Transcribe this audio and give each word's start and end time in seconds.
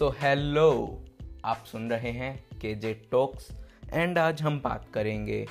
So 0.00 0.14
hello 0.18 1.02
आप 1.44 1.64
सुन 1.66 1.90
रहे 1.90 2.10
हैं 2.10 2.58
के 2.58 2.74
जे 2.74 2.94
टॉक्स 2.94 3.50
एंड 3.92 4.18
आज 4.18 4.42
हम 4.42 4.60
बात 4.60 4.88
करेंगे 4.94 5.46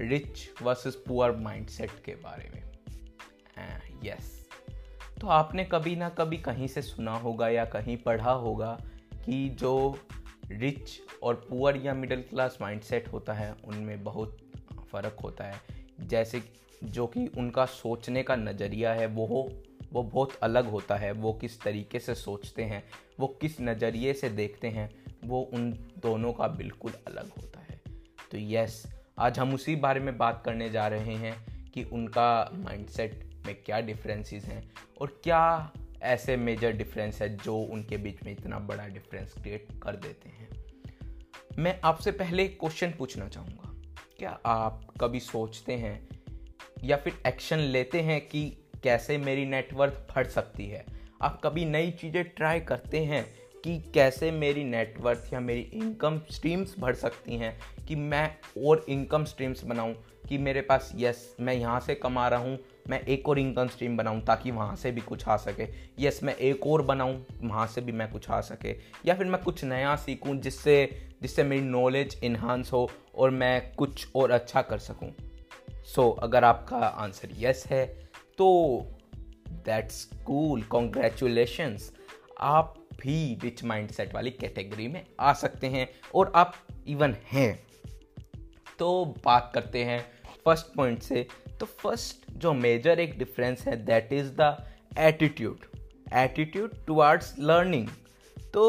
रिच 0.00 0.50
वर्सेस 0.62 0.94
पुअर 0.94 1.36
माइंडसेट 1.36 1.90
के 2.04 2.12
बारे 2.12 2.50
में 2.54 2.62
यस 4.04 4.48
yes. 4.60 5.20
तो 5.20 5.26
आपने 5.26 5.64
कभी 5.64 5.96
ना 5.96 6.08
कभी 6.08 6.36
कहीं 6.36 6.66
से 6.66 6.82
सुना 6.82 7.14
होगा 7.16 7.48
या 7.48 7.64
कहीं 7.64 7.96
पढ़ा 7.96 8.30
होगा 8.30 8.80
कि 9.24 9.48
जो 9.48 9.98
रिच 10.50 11.00
और 11.22 11.46
पुअर 11.50 11.76
या 11.76 11.94
मिडिल 11.94 12.22
क्लास 12.22 12.58
माइंडसेट 12.60 13.08
होता 13.08 13.32
है, 13.32 13.54
उनमें 13.64 14.04
बहुत 14.04 14.36
फ़र्क 14.92 15.16
होता 15.22 15.44
है 15.44 15.60
जैसे 16.00 16.42
जो 16.84 17.06
कि 17.06 17.26
उनका 17.26 17.64
सोचने 17.64 18.22
का 18.22 18.36
नज़रिया 18.36 18.92
है, 18.92 19.06
वो 19.06 19.62
वो 19.92 20.02
बहुत 20.02 20.34
अलग 20.42 20.66
होता 20.66 20.96
है, 20.96 21.12
वो 21.12 21.32
किस 21.32 21.60
तरीके 21.60 21.98
से 21.98 22.14
सोचते 22.14 22.64
हैं, 22.64 22.84
वो 23.20 23.26
किस 23.26 23.60
नज़रिए 23.60 24.12
से 24.12 24.28
देखते 24.28 24.68
हैं, 24.68 25.04
वो 25.24 25.40
उन 25.40 25.72
दोनों 25.98 26.32
का 26.32 26.48
बिल्कुल 26.48 26.92
अलग 27.06 27.30
होता 27.30 27.60
है। 27.60 27.80
तो 28.30 28.38
यस 28.38 28.82
आज 29.18 29.38
हम 29.38 29.54
उसी 29.54 29.76
बारे 29.76 30.00
में 30.00 30.18
बात 30.18 30.42
करने 30.44 30.70
जा 30.70 30.88
रहे 30.88 31.14
हैं 31.14 31.64
कि 31.70 31.84
उनका 31.84 32.50
माइंडसेट 32.54 33.30
में 33.46 33.62
क्या 33.62 33.80
डिफरेंसेस 33.80 34.44
हैं 34.44 34.72
और 35.00 35.20
क्या 35.24 35.72
ऐसे 36.02 36.36
मेजर 36.36 36.72
डिफरेंस 36.72 37.22
है 37.22 37.36
जो 37.36 37.56
उनके 37.56 37.96
बीच 37.96 38.22
में 38.22 38.32
इतना 38.32 38.58
बड़ा 38.58 38.86
डिफरेंस 38.86 39.32
क्रिएट 39.32 39.68
कर 39.82 39.96
देते 39.96 40.28
हैं। 40.28 40.48
मैं 41.58 41.80
आपसे 41.84 42.12
पहले 42.12 42.44
एक 42.44 42.60
क्वेश्चन 42.60 42.92
पूछना 42.98 43.28
चाहूँगा। 43.28 43.74
क्या 44.18 44.40
आप 44.46 44.94
कभी 45.00 45.20
सोचते 45.20 45.72
हैं 45.72 46.08
या 46.84 46.96
फिर 46.96 47.22
एक्शन 47.26 47.58
लेते 47.58 48.00
हैं 48.00 48.28
कि 48.28 48.56
कैसे 48.84 49.18
मेरी 49.18 49.44
नेटवर्थ 49.46 49.92
बढ़ 50.16 50.26
सकती 50.26 50.66
है। 50.66 50.84
आप 51.22 51.40
कभी 51.44 51.64
नई 51.64 51.90
चीज़ें 51.90 52.24
ट्राई 52.24 52.60
करते 52.60 52.98
हैं 53.04 53.24
कि 53.64 53.78
कैसे 53.94 54.30
मेरी 54.30 54.64
नेटवर्थ 54.64 55.32
या 55.32 55.40
मेरी 55.40 55.60
इनकम 55.60 56.20
स्ट्रीम्स 56.30 56.74
बढ़ 56.78 56.94
सकती 56.94 57.36
हैं 57.36 57.58
कि 57.88 57.96
मैं 57.96 58.30
और 58.66 58.84
इनकम 58.88 59.24
स्ट्रीम्स 59.24 59.64
बनाऊँ 59.64 59.94
कि 60.28 60.38
मेरे 60.38 60.60
पास 60.60 60.92
यस 60.96 61.36
मैं 61.40 61.54
यहाँ 61.54 61.80
से 61.80 61.94
कमा 61.94 62.28
रहा 62.28 62.40
हूँ 62.40 62.58
मैं 62.90 63.00
एक 63.00 63.28
और 63.28 63.38
इनकम 63.38 63.68
स्ट्रीम 63.68 63.96
बनाऊँ 63.96 64.20
ताकि 64.20 64.50
वहाँ 64.50 64.76
से 64.76 64.90
भी 64.92 65.00
कुछ 65.00 65.28
आ 65.28 65.36
सके। 65.36 65.66
यस 65.98 66.20
मैं 66.22 66.34
एक 66.34 66.66
और 66.66 66.82
बनाऊँ 66.82 67.26
वहाँ 67.42 67.66
से 67.66 67.80
भी 67.80 67.92
मैं 67.92 68.10
कुछ 68.12 68.30
आ 68.30 68.40
सके। 68.40 68.76
या 69.06 69.14
फिर 69.14 69.26
मैं 69.26 69.42
कुछ 69.42 69.64
नया 69.64 69.96
सीखूं 69.96 70.36
जिससे 70.40 70.76
जिससे 71.22 71.42
मेरी 71.42 71.62
नॉलेज 71.62 72.20
इन्हांस 72.22 72.72
हो 72.72 72.90
और 73.14 73.30
मैं 73.30 73.74
कुछ 73.74 74.06
और 74.16 74.30
अच्छा 74.30 74.62
कर 74.62 74.78
सकूँ। 74.78 75.10
सो 75.84 76.02
so, 76.02 76.22
अगर 76.22 76.44
आपका 76.44 76.76
आंसर 76.76 77.28
यस 77.38 77.64
है 77.66 78.07
तो 78.38 78.48
दैट्स 79.48 80.04
कूल 80.26 80.62
कॉन्ग्रेचुलेशंस 80.62 81.92
आप 82.40 82.74
भी 83.00 83.38
रिच 83.42 83.62
माइंडसेट 83.64 84.14
वाली 84.14 84.30
कैटेगरी 84.30 84.86
में 84.88 85.04
आ 85.20 85.32
सकते 85.32 85.66
हैं 85.66 85.88
और 86.14 86.32
आप 86.36 86.54
इवन 86.88 87.16
हैं। 87.24 87.52
तो 88.78 89.04
बात 89.24 89.50
करते 89.54 89.84
हैं 89.84 90.00
फ़र्स्ट 90.44 90.74
पॉइंट 90.74 91.02
से। 91.02 91.26
तो 91.60 91.66
फ़र्स्ट 91.66 92.30
जो 92.32 92.52
मेजर 92.54 93.00
एक 93.00 93.18
डिफरेंस 93.18 93.66
है 93.66 93.76
that 93.84 94.12
is 94.12 94.30
the 94.32 94.56
attitude 94.98 95.66
attitude 96.14 96.74
towards 96.86 97.34
learning 97.38 97.88
तो 98.54 98.64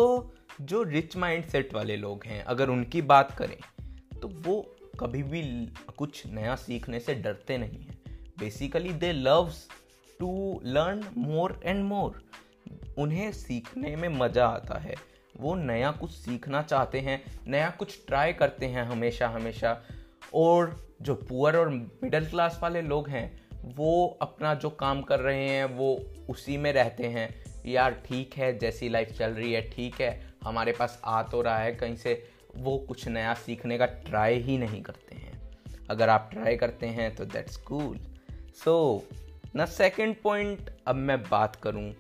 जो 0.62 0.84
रिच 0.84 1.16
माइंड 1.18 1.46
सेट 1.46 1.74
वाले 1.74 1.96
लोग 1.98 2.26
हैं, 2.26 2.44
अगर 2.44 2.70
उनकी 2.70 3.02
बात 3.04 3.32
करें 3.32 3.58
तो 4.20 4.28
वो 4.28 4.62
कभी 5.00 5.24
भी 5.24 5.42
कुछ 5.98 6.26
नया 6.28 6.56
सीखने 6.56 7.00
से 7.00 7.16
डरते 7.16 7.58
नहीं 7.58 7.80
हैं। 7.80 7.99
Basically 8.40 8.94
they 8.94 9.12
loves 9.14 9.68
to 10.20 10.62
learn 10.66 11.04
more 11.18 11.60
and 11.64 11.84
more 11.84 12.22
उन्हें 12.98 13.32
सीखने 13.32 13.96
में 13.96 14.10
मज़ा 14.10 14.46
आता 14.48 14.78
है। 14.80 14.96
वो 15.40 15.56
नया 15.56 15.92
कुछ 15.92 16.12
सीखना 16.12 16.62
चाहते 16.62 17.00
हैं, 17.00 17.22
नया 17.48 17.70
कुछ 17.70 17.98
ट्राई 18.08 18.34
करते 18.34 18.66
हैं 18.66 18.84
हमेशा 18.84 19.28
हमेशा। 19.28 19.82
और 20.34 20.76
जो 21.02 21.16
पुअर 21.16 21.58
और 21.58 21.70
मिडिल 21.70 22.26
क्लास 22.26 22.60
वाले 22.64 22.82
लोग 22.82 23.08
हैं, 23.10 23.48
वो 23.66 24.18
अपना 24.22 24.54
जो 24.54 24.70
काम 24.70 25.02
कर 25.02 25.20
रहे 25.20 25.48
हैं, 25.50 25.66
वो 25.66 25.94
उसी 26.30 26.58
में 26.58 26.72
रहते 26.74 27.08
हैं। 27.08 27.30
यार 27.66 27.94
ठीक 28.06 28.34
है, 28.34 28.58
जैसी 28.60 28.90
लाइफ 28.90 29.12
चल 29.18 29.32
रही 29.32 29.54
है, 29.54 29.62
ठीक 29.70 30.02
है, 30.02 30.12
हमारे 30.44 30.72
पास 30.72 31.02
आ 31.06 31.22
तो 31.24 31.42
रहा 31.42 31.58
है, 31.58 31.74
कहीं 31.76 31.96
से 31.96 32.24
वो 32.56 32.78
कुछ 32.78 33.08
नया 33.08 33.34
सीखने 33.34 33.78
का 33.78 33.86
ट्राई 33.86 34.40
ही 34.40 34.58
नहीं 34.58 34.82
करते 34.82 35.16
हैं। 35.16 35.42
अगर 35.90 36.10
आप 36.10 36.30
ट्राई 36.34 36.56
करते 36.56 36.88
हैं 36.88 37.16
तो 37.16 37.26
दैट्स 37.26 37.58
कूल 37.58 38.00
सो 38.56 39.04
न 39.56 39.66
सेकंड 39.66 40.16
पॉइंट 40.24 40.70
अब 40.88 40.96
मैं 40.96 41.22
बात 41.24 41.56
करूँ 41.56 41.92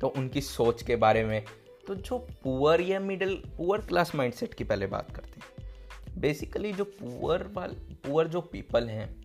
तो 0.00 0.08
उनकी 0.08 0.40
सोच 0.40 0.82
के 0.82 0.96
बारे 0.96 1.24
में। 1.24 1.44
तो 1.86 1.94
जो 1.94 2.18
पुअर 2.18 2.80
या 2.80 3.00
मिडिल 3.00 3.34
पुअर 3.56 3.80
क्लास 3.80 4.14
माइंडसेट 4.14 4.54
की 4.54 4.64
पहले 4.64 4.86
बात 4.86 5.10
करते 5.16 5.40
हैं। 5.40 6.20
बेसिकली 6.20 6.72
जो 6.72 6.84
पुअर 6.84 7.46
वाल 7.52 7.74
पुअर 8.04 8.28
जो 8.28 8.40
पीपल 8.40 8.88
हैं, 8.88 9.24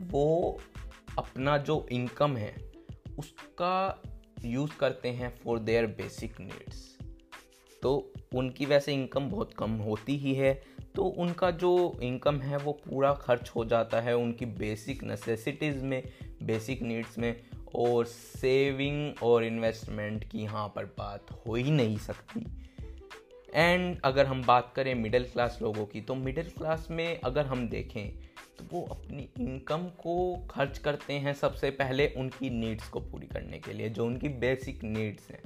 वो 0.00 0.60
अपना 1.18 1.56
जो 1.58 1.86
इनकम 1.92 2.36
है, 2.36 2.54
उसका 3.18 4.02
यूज़ 4.44 4.70
करते 4.80 5.08
हैं 5.08 5.34
फॉर 5.36 5.58
देयर 5.58 5.86
बेसिक 5.86 6.40
नीड्स 6.40 6.98
तो 7.82 8.12
उनकी 8.34 8.64
वैसे 8.64 8.92
इनकम 8.92 9.30
बहुत 9.30 9.54
कम 9.54 9.70
होती 9.70 10.16
ही 10.16 10.34
है 10.34 10.62
तो 10.96 11.04
उनका 11.04 11.50
जो 11.50 11.98
इनकम 12.02 12.40
है 12.40 12.56
वो 12.56 12.72
पूरा 12.72 13.12
खर्च 13.14 13.50
हो 13.56 13.64
जाता 13.64 14.00
है 14.00 14.16
उनकी 14.16 14.46
बेसिक 14.58 15.02
नेसेसिटीज़ 15.04 15.84
में 15.84 16.02
बेसिक 16.42 16.82
नीड्स 16.82 17.18
में 17.18 17.34
और 17.74 18.04
सेविंग 18.04 19.22
और 19.22 19.44
इन्वेस्टमेंट 19.44 20.24
की 20.24 20.38
यहाँ 20.38 20.68
पर 20.68 20.84
बात 20.98 21.30
हो 21.46 21.54
ही 21.54 21.70
नहीं 21.70 21.96
सकती। 21.98 22.46
एंड 23.54 23.98
अगर 24.04 24.26
हम 24.26 24.42
बात 24.44 24.72
करें 24.76 24.94
मिडिल 24.94 25.24
क्लास 25.24 25.58
लोगों 25.62 25.84
की 25.86 26.00
तो 26.00 26.14
मिडिल 26.14 26.50
क्लास 26.50 26.88
में 26.90 27.20
अगर 27.20 27.46
हम 27.46 27.68
देखें 27.68 28.18
तो 28.58 28.64
वो 28.72 28.82
अपनी 28.90 29.28
इनकम 29.40 29.86
को 29.98 30.46
खर्च 30.50 30.78
करते 30.78 31.14
हैं 31.14 31.34
सबसे 31.34 31.70
पहले 31.70 32.06
उनकी 32.16 32.50
नीड्स 32.50 32.88
को 32.88 33.00
पूरी 33.00 33.26
करने 33.26 33.58
के 33.58 33.72
लिए, 33.72 33.88
जो 33.88 34.06
उनकी 34.06 34.28
बेसिक 34.28 34.84
नीड्स 34.84 35.30
हैं। 35.30 35.42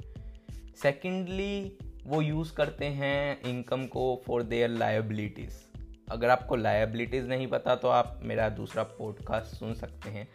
सेकेंडली 0.81 1.77
वो 2.05 2.21
यूज़ 2.21 2.53
करते 2.53 2.85
हैं 2.85 3.41
इनकम 3.41 3.85
को 3.85 4.21
फॉर 4.27 4.43
देयर 4.43 4.69
लाइबिलिटीज़ 4.69 5.59
अगर 6.11 6.29
आपको 6.29 6.55
लाइबिलिटीज़ 6.55 7.27
नहीं 7.27 7.47
पता 7.47 7.75
तो 7.75 7.87
आप 7.89 8.19
मेरा 8.23 8.47
दूसरा 8.49 8.83
पॉडकास्ट 8.83 9.55
सुन 9.55 9.73
सकते 9.73 10.09
हैं, 10.09 10.27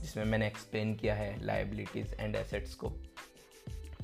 जिसमें 0.00 0.24
मैंने 0.24 0.46
एक्सप्लेन 0.46 0.94
किया 0.94 1.14
है 1.14 1.44
लाइबिलिटीज़ 1.44 2.14
एंड 2.14 2.36
एसेट्स 2.36 2.74
को। 2.74 2.92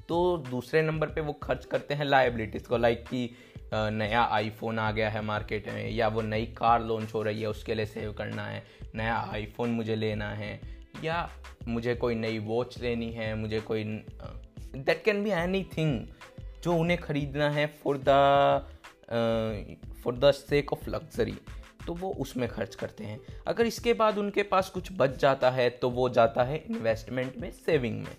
तो 0.09 0.37
दूसरे 0.51 0.83
नंबर 0.83 1.07
पे 1.07 1.21
वो 1.21 1.33
खर्च 1.33 1.65
करते 1.65 1.95
हैं 1.95 2.05
लाइबिलिटीज़ 2.05 2.69
को 2.69 2.77
लाइक 2.77 3.05
कि 3.05 3.29
नया 3.75 4.23
आईफोन 4.23 4.79
आ 4.79 4.91
गया 4.93 5.09
है 5.11 5.23
मार्केट 5.23 5.69
में, 5.69 5.91
या 5.91 6.09
वो 6.09 6.23
नई 6.23 6.47
कार 6.59 6.83
लॉन्च 6.83 7.15
हो 7.15 7.23
रही 7.23 7.41
है, 7.41 7.49
उसके 7.49 7.75
लिए 7.75 7.87
सेव 7.87 8.13
करना 8.13 8.45
है, 8.45 8.63
नया 8.95 9.17
आईफोन 9.33 9.71
मुझे 9.71 9.97
लेना 9.97 10.31
है, 10.31 10.61
या 11.05 11.29
मुझे 11.69 11.95
कोई 11.95 12.15
नई 12.15 12.39
वॉच 12.39 12.79
लेनी 12.83 13.11
है, 13.13 13.35
मुझे 13.35 13.61
कोई 13.61 13.85
that 13.85 15.03
can 15.05 15.23
be 15.25 15.31
any 15.31 15.63
thing 15.77 16.01
जो 16.63 16.75
उन्हें 16.75 16.99
ख़रीदना 17.01 17.51
है 17.51 17.67
for 17.83 17.99
the 17.99 18.09
for 20.05 20.15
the 20.15 20.31
sake 20.33 20.73
of 20.73 20.89
luxury 20.91 21.37
तो 21.87 21.95
वो 21.95 22.11
उसमें 22.21 22.49
खर्च 22.49 22.75
करते 22.75 23.05
हैं। 23.05 23.21
अगर 23.47 23.67
इसके 23.67 23.93
बाद 23.95 24.19
उनके 24.19 24.43
पास 24.43 24.69
कुछ 24.71 24.89
बच 24.93 25.19
जाता 25.19 25.51
है 25.51 25.69
तो 25.73 25.91
वो 25.91 26.09
जाता 26.09 26.45
है 26.45 26.57
इन्वेस्टमेंट 26.61 27.37
में 27.37 27.51
सेविंग 27.51 27.99
में। 27.99 28.17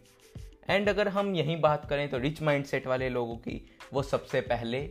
एंड 0.69 0.89
अगर 0.89 1.07
हम 1.07 1.33
यहीं 1.35 1.59
बात 1.61 1.85
करें 1.89 2.09
तो 2.09 2.17
रिच 2.17 2.41
माइंडसेट 2.41 2.87
वाले 2.87 3.09
लोगों 3.09 3.35
की, 3.37 3.61
वो 3.93 4.01
सबसे 4.03 4.41
पहले 4.41 4.89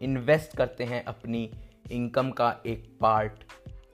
इन्वेस्ट 0.00 0.56
करते 0.56 0.84
हैं 0.84 1.04
अपनी 1.04 1.50
इनकम 1.92 2.30
का 2.30 2.54
एक 2.66 2.84
पार्ट 3.00 3.44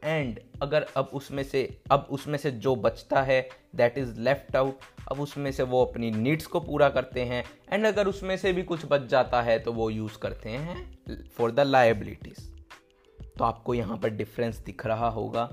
एंड 0.05 0.39
अगर 0.63 0.87
अब 0.97 1.11
उसमें 1.15 1.43
से, 1.43 1.63
अब 1.91 2.07
उसमें 2.11 2.39
से 2.39 2.51
जो 2.51 2.75
बचता 2.77 3.23
है 3.23 3.49
दैट 3.77 3.99
इज़ 3.99 4.21
लेफ़्ट 4.21 4.57
आउट 4.57 4.81
अब 5.11 5.21
उसमें 5.21 5.51
से 5.53 5.63
वो 5.63 5.85
अपनी 5.85 6.11
नीड्स 6.11 6.47
को 6.47 6.61
पूरा 6.61 6.89
करते 6.89 7.25
हैं 7.25 7.45
एंड 7.73 7.87
अगर 7.87 8.07
उसमें 8.07 8.37
से 8.37 8.53
भी 8.53 8.63
कुछ 8.63 8.85
बच 8.87 9.07
जाता 9.09 9.43
है 9.43 9.59
तो 9.59 9.73
वो 9.73 9.89
यूज़ 9.91 10.19
करते 10.19 10.51
हैं 10.51 11.27
फॉर 11.37 11.51
द 11.51 11.61
लाइबिलिटीज़ 11.61 12.49
तो 13.39 13.45
आपको 13.45 13.75
यहाँ 13.75 13.97
पर 13.97 14.11
डिफरेंस 14.11 14.59
दिख 14.59 14.87
रहा 14.87 15.09
होगा। 15.09 15.45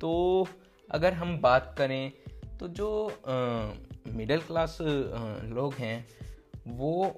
तो 0.00 0.46
अगर 0.88 1.12
हम 1.12 1.38
बात 1.40 1.74
करें 1.78 2.12
तो 2.60 2.68
जो 2.68 2.88
मिडिल 4.08 4.40
क्लास 4.40 4.78
लोग 4.80 5.74
हैं, 5.74 6.06
वो 6.68 7.16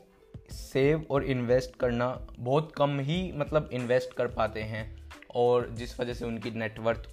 सेव 0.53 1.05
और 1.11 1.25
इन्वेस्ट 1.25 1.77
करना 1.77 2.09
बहुत 2.39 2.73
कम 2.77 2.99
ही 3.01 3.33
मतलब 3.37 3.69
इन्वेस्ट 3.73 4.15
कर 4.15 4.27
पाते 4.27 4.63
हैं। 4.63 4.85
और 5.35 5.69
जिस 5.71 6.01
वजह 6.01 6.15
से 6.15 6.25
उनकी 6.25 6.51
नेटवर्थ 6.51 7.09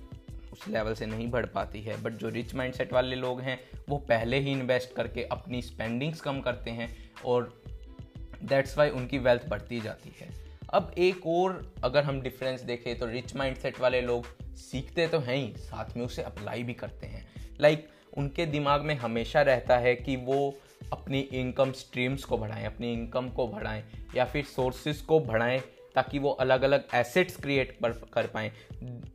उस 0.53 0.67
लेवल 0.67 0.93
से 0.93 1.05
नहीं 1.05 1.29
बढ़ 1.31 1.45
पाती 1.45 1.81
है। 1.81 2.01
बट 2.03 2.13
जो 2.13 2.29
रिच 2.29 2.55
माइंडसेट 2.55 2.93
वाले 2.93 3.15
लोग 3.15 3.41
हैं 3.41 3.59
वो 3.89 3.97
पहले 3.97 4.39
ही 4.39 4.51
इन्वेस्ट 4.51 4.93
करके 4.93 5.23
अपनी 5.23 5.61
स्पेंडिंग्स 5.61 6.21
कम 6.21 6.39
करते 6.39 6.71
हैं 6.71 6.89
और 7.25 7.63
दैट्स 8.43 8.77
वाई 8.77 8.89
उनकी 8.89 9.17
वेल्थ 9.17 9.47
बढ़ती 9.47 9.79
जाती 9.79 10.13
है। 10.19 10.29
अब 10.69 10.91
एक 10.97 11.27
और 11.27 11.75
अगर 11.83 12.03
हम 12.03 12.21
डिफरेंस 12.21 12.61
देखें 12.61 12.97
तो 12.99 13.05
रिच 13.05 13.35
माइंडसेट 13.35 13.79
वाले 13.79 14.01
लोग 14.01 14.25
सीखते 14.55 15.07
तो 15.07 15.19
हैं 15.19 15.35
ही 15.35 15.53
साथ 15.57 15.97
में 15.97 16.05
उसे 16.05 16.21
अप्लाई 16.21 16.63
भी 16.63 16.73
करते 16.73 17.07
हैं। 17.07 17.27
लाइक 17.61 17.79
like, 17.79 18.17
उनके 18.17 18.45
दिमाग 18.45 18.81
में 18.81 18.95
हमेशा 18.95 19.41
रहता 19.41 19.77
है 19.77 19.95
कि 19.95 20.15
वो 20.15 20.57
अपनी 20.93 21.19
इनकम 21.19 21.71
स्ट्रीम्स 21.71 22.23
को 22.23 22.37
बढ़ाएँ 22.37 22.65
अपनी 22.65 22.93
इनकम 22.93 23.29
को 23.29 23.47
बढ़ाएँ 23.47 23.83
या 24.15 24.25
फिर 24.25 24.43
सोर्सेज 24.45 25.01
को 25.01 25.19
बढ़ाएँ 25.19 25.61
ताकि 25.97 26.19
वो 26.19 26.29
अलग 26.31 26.61
अलग 26.61 26.83
एसेट्स 26.95 27.35
क्रिएट 27.35 27.71
कर 27.83 27.91
कर 28.13 28.27
पाएँ। 28.27 28.51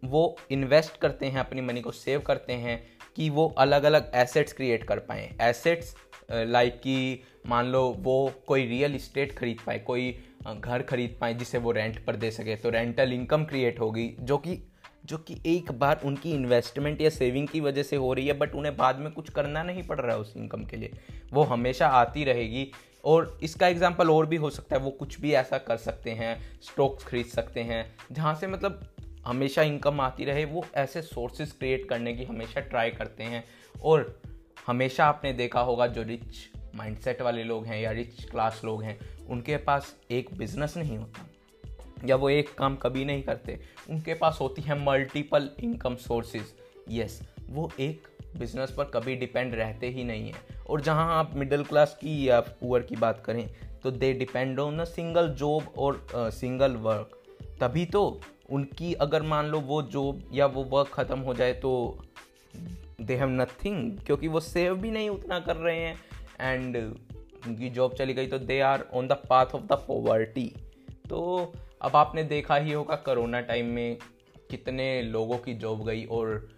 वो 0.05 0.37
इन्वेस्ट 0.51 0.97
करते 1.01 1.27
हैं, 1.27 1.41
अपनी 1.41 1.61
मनी 1.61 1.81
को 1.81 1.91
सेव 1.93 2.21
करते 2.21 2.53
हैं 2.55 2.83
कि 3.17 3.29
वो 3.31 3.47
अलग 3.59 3.85
अलग 3.85 4.11
एसेट्स 4.15 4.53
क्रिएट 4.53 4.85
कर 4.85 4.99
पाएँ। 5.01 5.29
एसेट्स 5.41 5.95
लाइक 6.31 6.75
कि 6.77 7.23
मान 7.47 7.67
लो 7.67 7.83
वो 7.99 8.33
कोई 8.47 8.67
रियल 8.67 8.95
इस्टेट 8.95 9.37
खरीद 9.39 9.59
पाए, 9.67 9.79
कोई 9.79 10.11
घर 10.49 10.83
खरीद 10.83 11.17
पाए 11.21 11.35
जिसे 11.35 11.59
वो 11.59 11.73
रेंट 11.73 12.05
पर 12.05 12.17
दे 12.17 12.31
सके 12.31 12.57
तो 12.57 12.71
रेंटल 12.71 13.13
इनकम 13.13 13.45
क्रिएट 13.45 13.81
होगी, 13.81 14.15
जो 14.21 14.39
कि 14.39 14.63
जो 15.07 15.17
कि 15.19 15.37
एक 15.47 15.71
बार 15.73 16.01
उनकी 16.05 16.33
इन्वेस्टमेंट 16.33 17.01
या 17.01 17.11
सेविंग 17.11 17.49
की 17.49 17.61
वजह 17.61 17.83
से 17.83 17.97
हो 17.97 18.13
रही 18.13 18.27
है 18.27 18.33
बट 18.39 18.55
उन्हें 18.55 18.77
बाद 18.77 18.99
में 18.99 19.11
कुछ 19.13 19.31
करना 19.31 19.63
नहीं 19.63 19.83
पड़ 19.83 19.99
रहा 20.01 20.15
है 20.15 20.21
उस 20.21 20.33
इनकम 20.37 20.65
के 20.65 20.77
लिए। 20.77 20.99
वो 21.33 21.43
हमेशा 21.45 21.89
आती 21.91 22.25
रहेगी 22.25 22.71
और 23.05 23.39
इसका 23.43 23.69
एग्ज़ाम्पल 23.69 24.11
और 24.11 24.27
भी 24.27 24.37
हो 24.37 24.51
सकता 24.51 24.77
है, 24.77 24.83
वो 24.83 24.91
कुछ 24.91 25.21
भी 25.21 25.33
ऐसा 25.33 25.59
कर 25.59 25.77
सकते 25.77 26.11
हैं 26.11 26.61
स्टॉक्स 26.63 27.05
खरीद 27.05 27.27
सकते 27.27 27.61
हैं, 27.61 27.97
जहाँ 28.13 28.35
से 28.35 28.47
मतलब 28.47 28.89
हमेशा 29.27 29.63
इनकम 29.63 30.01
आती 30.01 30.25
रहे, 30.25 30.45
वो 30.45 30.65
ऐसे 30.75 31.03
सोर्सेज 31.03 31.53
क्रिएट 31.53 31.89
करने 31.89 32.15
की 32.15 32.25
हमेशा 32.25 32.61
ट्राई 32.61 32.91
करते 32.91 33.25
हैं। 33.25 33.45
और 33.83 34.23
हमेशा 34.67 35.07
आपने 35.07 35.33
देखा 35.33 35.61
होगा, 35.61 35.87
जो 35.87 36.03
रिच 36.03 36.51
माइंडसेट 36.75 37.23
वाले 37.23 37.45
लोग 37.45 37.67
हैं 37.67 37.81
या 37.81 37.91
रिच 37.91 38.25
क्लास 38.25 38.61
लोग 38.65 38.83
हैं, 38.83 38.99
उनके 39.27 39.57
पास 39.57 39.97
एक 40.11 40.35
बिज़नेस 40.39 40.77
नहीं 40.77 40.99
होता। 40.99 41.29
या 42.05 42.17
वो 42.17 42.31
एक 42.31 42.55
काम 42.55 42.77
कभी 42.77 43.05
नहीं 43.05 43.23
करते। 43.23 43.61
उनके 43.91 44.15
पास 44.15 44.39
होती 44.41 44.63
है 44.63 44.85
मल्टीपल 44.85 45.51
इनकम 45.61 45.97
सोर्सेज 45.97 46.55
यस 46.89 47.21
वो 47.49 47.71
एक 47.81 48.09
बिज़नेस 48.39 48.71
पर 48.71 48.85
कभी 48.85 49.15
डिपेंड 49.17 49.55
रहते 49.55 49.89
ही 49.89 50.05
नहीं 50.05 50.29
है। 50.29 50.41
और 50.69 50.81
जहाँ 50.81 51.13
आप 51.15 51.35
मिडिल 51.37 51.65
क्लास 51.65 51.97
की 52.01 52.29
या 52.29 52.41
पुअर 52.41 52.83
की 52.83 52.97
बात 52.97 53.23
करें 53.25 53.47
तो 53.83 53.91
they 53.91 54.13
depend 54.13 54.61
on 54.61 54.79
a 54.79 54.85
single 54.85 55.29
job 55.35 55.73
और 55.79 56.07
सिंगल 56.33 56.77
वर्क 56.81 57.19
तभी 57.61 57.85
तो 57.87 58.21
उनकी 58.51 58.93
अगर 58.95 59.23
मान 59.23 59.47
लो 59.47 59.61
वो 59.61 59.83
जॉब 59.83 60.23
या 60.33 60.47
वो 60.47 60.65
वर्क 60.71 60.89
ख़त्म 60.89 61.19
हो 61.19 61.35
जाए 61.35 61.53
तो 61.53 61.73
दे 63.01 63.17
हैव 63.17 63.29
नथिंग 63.31 63.99
क्योंकि 63.99 64.29
वो 64.29 64.41
सेव 64.41 64.75
भी 64.75 64.91
नहीं 64.91 65.09
उतना 65.11 65.39
कर 65.41 65.57
रहे 65.57 65.79
हैं। 65.79 65.97
एंड 66.41 66.77
उनकी 66.77 67.71
जॉब 67.71 67.95
चली 67.95 68.15
गई 68.15 68.27
तो 68.27 68.39
they 68.39 68.61
are 68.61 68.85
on 68.95 69.09
the 69.09 69.13
path 69.29 69.55
of 69.55 69.63
the 69.63 69.85
poverty 69.87 70.47
तो 71.09 71.21
अब 71.83 71.97
आपने 71.97 72.23
देखा 72.25 72.57
ही 72.57 72.73
होगा 72.73 72.97
कोरोना 72.97 73.41
टाइम 73.41 73.67
में 73.67 73.97
कितने 74.51 75.03
लोगों 75.03 75.39
की 75.39 75.55
जॉब 75.55 75.85
गई 75.87 76.05
और 76.05 76.49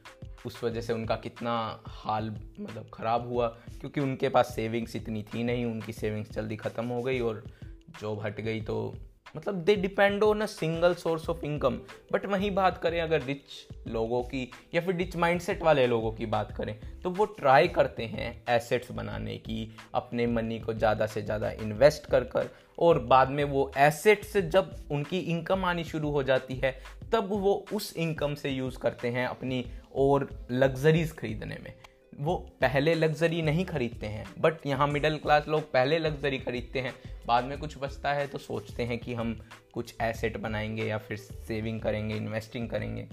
उस 0.47 0.63
वजह 0.65 0.81
से 0.81 0.93
उनका 0.93 1.17
कितना 1.17 1.55
हाल 1.87 2.31
मतलब 2.61 2.91
ख़राब 2.95 3.29
हुआ, 3.29 3.49
क्योंकि 3.81 4.01
उनके 4.01 4.29
पास 4.29 4.55
सेविंग्स 4.55 4.97
इतनी 4.97 5.23
थी 5.25 5.45
नहीं, 5.45 5.65
उनकी 5.65 5.93
सेविंग्स 5.93 6.31
जल्दी 6.33 6.57
ख़त्म 6.57 6.87
हो 6.87 7.03
गई 7.03 7.21
और 7.21 7.45
जॉब 8.01 8.23
हट 8.25 8.41
गई 8.41 8.61
तो 8.63 8.95
मतलब 9.37 9.55
they 9.65 9.75
depend 9.77 10.23
on 10.23 10.41
a 10.41 10.47
single 10.47 10.95
source 10.95 11.29
of 11.29 11.45
income 11.45 11.77
but 12.13 12.27
वहीं 12.27 12.51
बात 12.55 12.79
करें, 12.79 13.01
अगर 13.01 13.23
रिच 13.23 13.89
लोगों 13.89 14.23
की 14.25 14.51
या 14.75 14.81
फिर 14.81 14.97
रिच 14.97 15.17
माइंडसेट 15.17 15.63
वाले 15.63 15.87
लोगों 15.87 16.13
की 16.13 16.27
बात 16.27 16.53
करें 16.57 16.79
तो 17.03 17.11
वो 17.11 17.25
ट्राई 17.39 17.69
करते 17.69 18.05
हैं 18.07 18.29
एसेट्स 18.49 18.91
बनाने 18.93 19.37
की, 19.39 19.77
अपने 19.95 20.27
मनी 20.27 20.59
को 20.61 20.75
ज़्यादा 20.75 21.07
से 21.07 21.23
ज़्यादा 21.23 21.51
इन्वेस्ट 21.63 22.07
कर 22.07 22.25
कर, 22.27 22.49
और 22.79 22.99
बाद 23.05 23.31
में 23.31 23.45
वो 23.45 23.71
एसेट्स 23.79 24.37
जब 24.37 24.75
उनकी 24.91 25.19
इनकम 25.19 25.65
आनी 25.65 25.85
शुरू 25.85 26.11
हो 26.11 26.23
जाती 26.23 26.55
है 26.55 26.73
तब 27.15 27.29
वो 27.31 27.55
उस 27.73 27.93
इनकम 27.97 28.35
से 28.35 28.51
यूज़ 28.51 28.79
करते 28.79 29.09
हैं 29.09 29.27
अपनी 29.27 29.65
और 29.95 30.29
लग्जरीज 30.51 31.15
खरीदने 31.17 31.59
में। 31.65 31.73
वो 32.21 32.35
पहले 32.61 32.95
लग्जरी 32.95 33.43
नहीं 33.43 33.65
खरीदते 33.65 34.07
हैं 34.07 34.27
बट 34.39 34.67
यहाँ 34.67 34.87
मिडिल 34.87 35.17
क्लास 35.19 35.49
लोग 35.49 35.71
पहले 35.73 35.99
लग्जरी 35.99 36.39
खरीदते 36.39 36.81
हैं। 36.81 36.95
बाद 37.27 37.45
में 37.45 37.57
कुछ 37.59 37.77
बचता 37.79 38.13
है 38.13 38.27
तो 38.27 38.39
सोचते 38.39 38.83
हैं 38.83 38.99
कि 38.99 39.15
हम 39.15 39.39
कुछ 39.75 39.95
एसेट 40.03 40.37
बनाएँगे 40.37 40.85
या 40.85 40.99
फिर 40.99 41.17
सेविंग 41.17 41.81
करेंगे 41.81 42.17
इन्वेस्टिंग 42.17 42.69
करेंगे। 42.69 43.09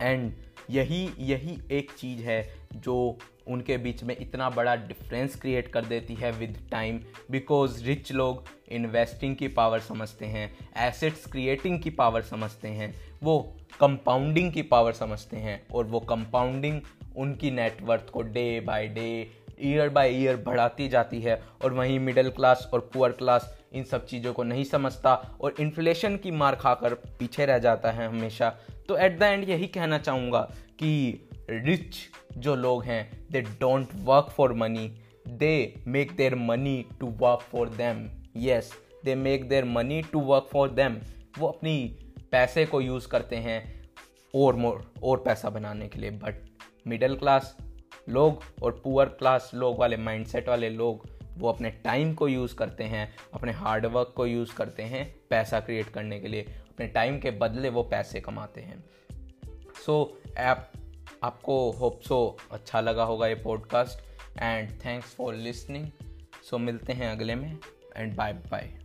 एंड 0.00 0.32
यही 0.70 1.08
यही 1.18 1.58
एक 1.70 1.90
चीज़ 1.90 2.22
है 2.22 2.42
जो 2.74 3.18
उनके 3.48 3.76
बीच 3.76 4.02
में 4.04 4.16
इतना 4.20 4.50
बड़ा 4.50 4.76
डिफरेंस 4.76 5.36
क्रिएट 5.40 5.68
कर 5.68 5.84
देती 5.84 6.14
है 6.14 6.32
विद 6.32 6.58
टाइम 6.70 7.00
बिकॉज़ 7.30 7.84
रिच 7.84 8.12
लोग 8.12 8.44
इन्वेस्टिंग 8.68 9.36
की 9.36 9.48
पावर 9.48 9.80
समझते 9.80 10.26
हैं 10.26 10.50
एसेट्स 10.88 11.26
क्रिएटिंग 11.26 11.80
की 11.80 11.90
पावर 11.90 12.22
समझते 12.22 12.68
हैं, 12.68 12.94
वो 13.22 13.56
कंपाउंडिंग 13.80 14.52
की 14.52 14.62
पावर 14.62 14.92
समझते 14.92 15.36
हैं, 15.36 15.66
और 15.68 15.84
वो 15.84 16.00
कंपाउंडिंग 16.00 16.80
उनकी 17.16 17.50
नेटवर्थ 17.50 18.10
को 18.10 18.22
day 18.22 18.60
by 18.60 18.88
day 18.88 19.30
year 19.60 19.88
by 19.88 20.14
year 20.14 20.36
बढ़ाती 20.36 20.88
जाती 20.88 21.20
है, 21.20 21.42
और 21.64 21.72
वहीं 21.72 21.98
मिडिल 22.00 22.30
क्लास 22.30 22.70
और 22.74 22.90
पुअर 22.92 23.12
क्लास 23.12 23.58
इन 23.72 23.84
सब 23.84 24.06
चीज़ों 24.06 24.32
को 24.32 24.42
नहीं 24.42 24.64
समझता, 24.64 25.14
और 25.40 25.54
इन्फ्लेशन 25.60 26.16
की 26.16 26.30
मार 26.30 26.54
खाकर 26.54 26.94
पीछे 26.94 27.46
रह 27.46 27.58
जाता 27.58 27.90
है 27.90 28.08
हमेशा। 28.08 28.54
तो 28.88 28.96
एट 28.96 29.18
द 29.18 29.22
एंड 29.22 29.48
यही 29.48 29.66
कहना 29.66 29.98
चाहूँगा 29.98 30.40
कि 30.78 31.20
रिच 31.50 31.96
जो 32.36 32.54
लोग 32.54 32.84
हैं 32.84 33.26
they 33.30 33.40
don't 33.40 33.88
work 33.94 34.30
for 34.30 34.52
money 34.52 34.98
they 35.28 35.74
make 35.86 36.16
their 36.16 36.34
money 36.34 36.86
to 37.00 37.06
work 37.06 37.40
for 37.40 37.68
them 37.68 38.08
yes 38.36 38.72
they 39.04 39.14
make 39.14 39.48
their 39.48 39.64
money 39.64 40.02
to 40.02 40.20
work 40.20 40.48
for 40.52 40.70
them 40.70 40.96
वो 41.38 41.48
अपनी 41.48 41.98
पैसे 42.32 42.66
को 42.66 42.80
यूज़ 42.80 43.08
करते 43.08 43.36
हैं 43.36 43.76
और 44.34 44.56
मोर, 44.56 44.92
और 45.02 45.18
पैसा 45.18 45.50
बनाने 45.50 45.88
के 45.88 45.98
लिए. 46.00 46.10
बट 46.10 46.34
मिडिल 46.86 47.16
क्लास 47.16 47.56
लोग 48.08 48.42
और 48.62 48.80
पुअर 48.84 49.06
क्लास 49.06 49.50
लोग 49.54 49.78
वाले 49.78 49.96
माइंडसेट 49.96 50.48
वाले 50.48 50.70
लोग, 50.70 51.08
वो 51.38 51.48
अपने 51.48 51.70
टाइम 51.70 52.14
को 52.14 52.28
यूज़ 52.28 52.54
करते 52.54 52.84
हैं, 52.84 53.16
अपने 53.34 53.52
हार्डवर्क 53.52 54.12
को 54.16 54.26
यूज़ 54.26 54.54
करते 54.54 54.82
हैं, 54.82 55.16
पैसा 55.30 55.60
क्रिएट 55.60 55.86
करने 55.86 56.20
के 56.20 56.28
लिए. 56.28 56.46
अपने 56.76 56.88
टाइम 56.88 57.20
के 57.20 57.30
बदले 57.30 57.68
वो 57.68 57.82
पैसे 57.82 58.20
कमाते 58.20 58.60
हैं। 58.60 58.84
सो 59.86 60.20
so, 60.26 60.38
आप 60.38 60.72
आपको 61.22 61.70
होप 61.70 62.02
सो 62.02 62.36
अच्छा 62.50 62.80
लगा 62.80 63.04
होगा 63.04 63.26
ये 63.26 63.34
podcast 63.34 63.98
and 64.38 64.70
thanks 64.70 65.14
for 65.14 65.34
listening 65.34 65.90
so 66.50 66.58
मिलते 66.58 66.92
हैं 66.92 67.12
अगले 67.12 67.34
में 67.34 67.58
एंड 67.96 68.16
बाय 68.16 68.32
बाय 68.32 68.75